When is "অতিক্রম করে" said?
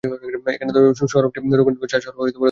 2.17-2.39